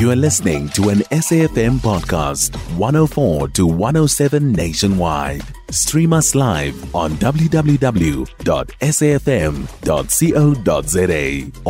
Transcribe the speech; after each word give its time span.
You 0.00 0.10
are 0.12 0.16
listening 0.16 0.70
to 0.70 0.88
an 0.88 1.00
SAFM 1.10 1.80
podcast, 1.80 2.56
104 2.78 3.48
to 3.48 3.66
107 3.66 4.50
nationwide. 4.50 5.42
Stream 5.70 6.14
us 6.14 6.34
live 6.34 6.94
on 6.94 7.10
www.safm.co.za 7.16 7.70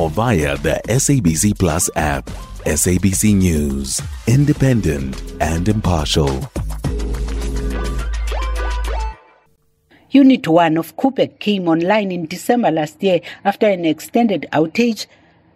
or 0.00 0.10
via 0.10 0.56
the 0.58 0.80
SABC 0.86 1.58
Plus 1.58 1.90
app. 1.96 2.26
SABC 2.66 3.34
News, 3.34 4.00
independent 4.28 5.20
and 5.40 5.68
impartial. 5.68 6.48
Unit 10.12 10.46
1 10.46 10.76
of 10.76 10.96
Koeberg 10.96 11.40
came 11.40 11.66
online 11.66 12.12
in 12.12 12.26
December 12.26 12.70
last 12.70 13.02
year 13.02 13.20
after 13.44 13.66
an 13.66 13.84
extended 13.84 14.46
outage. 14.52 15.06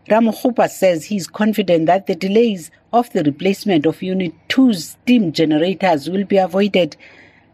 Ramokgopa 0.08 0.68
says 0.68 1.06
he 1.06 1.16
is 1.16 1.26
confident 1.26 1.86
that 1.86 2.06
the 2.06 2.14
delays 2.14 2.70
of 2.92 3.10
the 3.12 3.22
replacement 3.22 3.86
of 3.86 4.02
Unit 4.02 4.34
2's 4.50 4.90
steam 4.90 5.32
generators 5.32 6.10
will 6.10 6.24
be 6.24 6.36
avoided. 6.36 6.94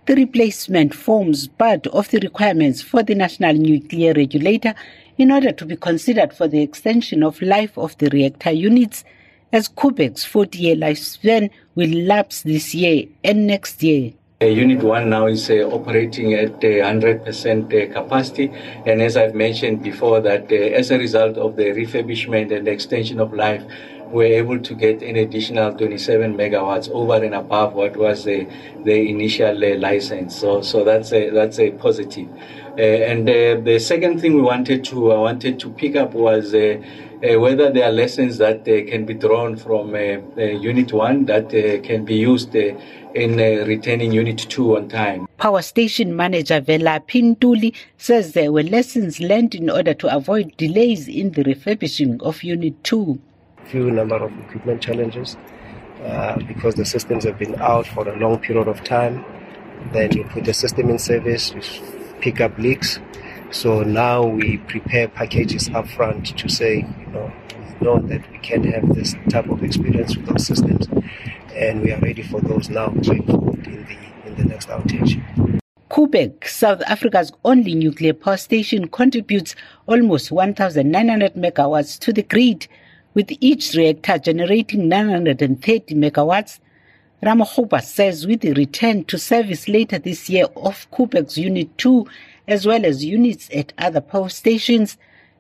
The 0.07 0.17
replacement 0.17 0.93
forms 0.93 1.47
part 1.47 1.87
of 1.89 2.09
the 2.11 2.19
requirements 2.19 2.83
for 2.83 3.05
the 3.05 3.15
National 3.15 3.55
Nuclear 3.55 4.15
Regulator 4.15 4.75
in 5.17 5.31
order 5.31 5.53
to 5.53 5.65
be 5.65 5.77
considered 5.77 6.33
for 6.33 6.49
the 6.49 6.61
extension 6.61 7.23
of 7.23 7.41
life 7.41 7.79
of 7.79 7.97
the 7.99 8.09
reactor 8.11 8.51
units, 8.51 9.05
as 9.53 9.69
Koeberg's 9.69 10.25
40 10.25 10.59
year 10.59 10.77
lifespan 10.77 11.51
will 11.77 11.91
lapse 11.91 12.43
this 12.43 12.75
year 12.75 13.07
and 13.23 13.47
next 13.47 13.81
year. 13.81 14.13
Uh, 14.43 14.47
Unit 14.47 14.83
1 14.83 15.11
now 15.11 15.27
is 15.27 15.51
uh, 15.51 15.69
operating 15.71 16.33
at 16.33 16.55
uh, 16.55 16.89
100% 16.89 17.93
capacity. 17.93 18.51
And 18.87 19.03
as 19.03 19.15
I've 19.19 19.35
mentioned 19.35 19.83
before, 19.83 20.23
that 20.23 20.51
as 20.51 20.91
a 20.91 20.97
result 20.97 21.37
of 21.37 21.57
the 21.57 21.65
refurbishment 21.65 22.51
and 22.51 22.67
extension 22.67 23.21
of 23.21 23.35
life, 23.35 23.63
we're 24.07 24.39
able 24.39 24.59
to 24.59 24.75
get 24.75 25.03
an 25.03 25.17
additional 25.17 25.75
27 25.75 26.35
megawatts 26.39 26.89
over 26.91 27.23
and 27.23 27.35
above 27.35 27.75
what 27.75 27.99
was 27.99 28.25
the, 28.25 28.49
the 28.83 29.11
initial 29.11 29.55
license. 29.79 30.41
So, 30.41 30.63
so 30.63 30.85
that's 30.85 31.13
a, 31.13 31.29
that's 31.29 31.59
a 31.59 31.73
positive. 31.73 32.29
and 32.79 33.29
the 33.29 33.79
second 33.79 34.23
thing 34.23 34.37
we 34.37 34.41
wanted 34.41 34.85
to, 34.85 35.13
uh, 35.13 35.21
wanted 35.21 35.61
to 35.61 35.71
pick 35.71 35.97
up 35.97 36.15
was 36.15 36.55
uh, 36.55 36.81
whether 37.23 37.71
there 37.71 37.85
are 37.85 37.93
lessons 37.93 38.39
that 38.39 38.61
uh, 38.61 38.91
can 38.91 39.05
be 39.05 39.15
drawn 39.15 39.57
from 39.57 39.95
Unit 39.95 40.93
1 40.93 41.27
that 41.27 41.51
can 41.85 42.05
be 42.05 42.15
used 42.15 42.55
in 43.15 43.41
uh, 43.41 43.67
retaining 43.67 44.13
Unit 44.13 44.39
2 44.39 44.77
on 44.77 44.89
time. 44.89 45.27
Power 45.39 45.63
station 45.63 46.15
manager 46.15 46.61
Velaphi 46.61 47.37
Ntuli 47.37 47.75
says 47.97 48.33
there 48.33 48.53
were 48.53 48.63
lessons 48.63 49.21
learned 49.21 49.55
in 49.55 49.69
order 49.69 49.95
to 49.95 50.15
avoid 50.15 50.57
delays 50.57 51.09
in 51.09 51.33
the 51.33 51.43
refurbishing 51.43 52.21
of 52.23 52.43
Unit 52.43 52.83
2. 52.85 53.19
Few 53.65 53.91
number 53.91 54.17
of 54.17 54.33
equipment 54.41 54.81
challenges 54.81 55.37
uh, 56.05 56.37
because 56.47 56.75
the 56.75 56.85
systems 56.85 57.25
have 57.25 57.39
been 57.39 57.55
out 57.61 57.87
for 57.87 58.09
a 58.09 58.19
long 58.19 58.39
period 58.39 58.69
of 58.69 58.83
time. 58.85 59.25
Then 59.93 60.13
you 60.13 60.25
put 60.25 60.45
the 60.45 60.55
system 60.55 60.91
in 60.91 60.99
service, 60.99 61.53
you 61.53 61.63
pick 62.21 62.41
up 62.41 62.57
leaks. 62.59 62.99
So 63.53 63.83
now 63.83 64.25
we 64.25 64.59
prepare 64.59 65.09
packages 65.09 65.69
upfront 65.71 66.37
to 66.37 66.49
say, 66.49 66.87
you 66.99 67.07
know, 67.07 67.33
we 67.81 67.87
know 67.87 67.99
that 67.99 68.31
we 68.31 68.39
can 68.39 68.63
have 68.73 68.95
this 68.95 69.17
type 69.29 69.49
of 69.49 69.65
experience 69.65 70.17
with 70.17 70.31
our 70.31 70.39
systems 70.39 70.87
and 71.55 71.83
we 71.83 71.93
are 71.93 72.01
ready 72.01 72.23
for 72.23 72.41
those 72.41 72.71
now 72.71 72.89
going 72.89 73.27
forward 73.27 73.67
in 73.67 73.85
the 73.87 74.29
in 74.29 74.37
the 74.37 74.45
next 74.45 74.69
outage. 74.69 75.21
Koeberg, 75.91 76.47
South 76.47 76.83
Africa's 76.83 77.33
only 77.45 77.75
nuclear 77.75 78.15
power 78.15 78.37
station, 78.37 78.87
contributes 78.87 79.57
almost 79.87 80.31
1,900 80.31 81.35
megawatts 81.35 81.99
to 81.99 82.13
the 82.13 82.23
grid, 82.23 82.69
with 83.15 83.33
each 83.41 83.75
reactor 83.75 84.19
generating 84.19 84.89
930 84.89 85.97
megawatts. 85.97 86.61
Ramokgopa 87.23 87.83
says 87.83 88.27
with 88.27 88.41
the 88.41 88.55
return 88.55 89.05
to 89.05 89.19
service 89.19 89.69
later 89.69 89.99
this 89.99 90.31
year 90.31 90.47
of 90.57 90.91
Koeberg's 90.91 91.37
Unit 91.37 91.77
2, 91.77 92.07
as 92.49 92.65
well 92.67 92.87
as 92.87 93.05
units 93.05 93.51
at 93.55 93.75
other 93.77 94.01
power 94.01 94.31
stations, 94.31 94.97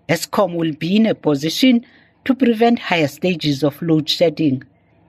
Eskom 0.06 0.56
will 0.56 0.72
be 0.72 0.97
in 0.97 1.06
a 1.06 1.15
position 1.15 1.87
to 2.27 2.34
prevent 2.34 2.78
higher 2.78 3.09
stages 3.09 3.65
of 3.65 3.81
load 3.81 4.10
shedding. 4.10 4.62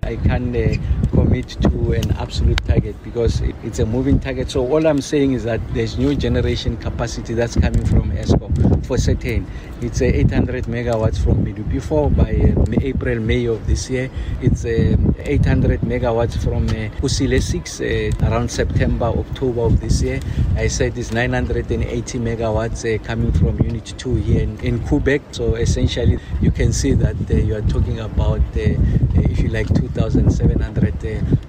I 0.04 0.16
can 0.16 0.56
uh, 0.56 1.01
commit 1.12 1.50
to 1.62 1.94
an 1.94 2.12
absolute 2.18 2.64
target 2.66 2.96
because 3.04 3.42
it, 3.42 3.56
it's 3.64 3.80
a 3.80 3.86
moving 3.86 4.20
target. 4.20 4.50
So 4.50 4.66
all 4.68 4.86
I'm 4.88 5.02
saying 5.02 5.34
is 5.34 5.44
that 5.44 5.62
there's 5.74 5.98
new 5.98 6.16
generation 6.16 6.78
capacity 6.78 7.34
that's 7.34 7.56
coming 7.56 7.86
from 7.86 8.12
Eskom 8.12 8.86
for 8.86 8.98
certain. 8.98 9.46
It's 9.82 10.02
uh, 10.02 10.06
800 10.06 10.66
megawatts 10.66 11.24
from 11.24 11.46
Medupi 11.46 11.82
by 12.16 12.32
uh, 12.32 12.80
April, 12.82 13.20
May 13.20 13.46
of 13.46 13.66
this 13.68 13.90
year. 13.90 14.10
It's 14.42 14.66
uh, 14.66 14.96
800 15.20 15.82
megawatts 15.82 16.42
from 16.44 16.68
uh, 16.70 16.90
Kusile 17.00 17.42
6 17.42 17.82
uh, 17.82 18.28
around 18.28 18.50
September, 18.50 19.06
October 19.06 19.62
of 19.62 19.80
this 19.80 20.02
year. 20.02 20.20
I 20.56 20.68
said 20.68 20.98
it's 20.98 21.12
980 21.12 22.20
megawatts 22.20 22.84
uh, 22.84 23.04
coming 23.04 23.32
from 23.32 23.60
Unit 23.62 23.94
2 23.98 24.16
here 24.16 24.42
in, 24.42 24.60
in 24.60 24.80
Koeberg. 24.82 25.22
So 25.32 25.56
essentially, 25.56 26.20
you 26.42 26.52
can 26.52 26.74
see 26.74 26.94
that 26.94 27.18
you 27.30 27.56
are 27.56 27.62
talking 27.62 28.00
about, 28.00 28.42
if 28.54 29.40
you 29.40 29.50
like, 29.50 29.68
2,700 29.74 31.01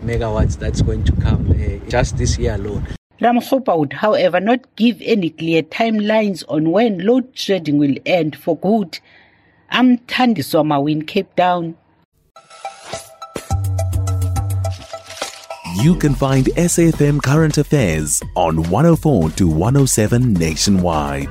megawatts 0.05 0.59
that's 0.59 0.83
going 0.83 1.05
to 1.05 1.13
come 1.17 1.51
uh, 1.51 1.89
just 1.89 2.17
this 2.17 2.39
year 2.39 2.55
alone. 2.55 2.87
Ramokgopa 3.21 3.79
would, 3.79 3.93
however, 3.93 4.41
not 4.41 4.75
give 4.77 5.01
any 5.01 5.31
clear 5.31 5.63
timelines 5.63 6.43
on 6.49 6.71
when 6.71 6.99
load 7.07 7.29
shedding 7.35 7.79
will 7.79 7.95
end 8.05 8.37
for 8.37 8.57
good. 8.57 8.99
I'm 9.71 9.99
Thandiswa 9.99 10.65
Mawu 10.65 10.91
in 10.91 11.03
Cape 11.07 11.35
Town. 11.37 11.77
You 15.77 15.97
can 15.97 16.15
find 16.15 16.47
SAFM 16.47 17.23
Current 17.23 17.59
Affairs 17.59 18.23
on 18.37 18.63
104 18.65 19.31
to 19.31 19.49
107 19.49 20.35
nationwide. 20.35 21.31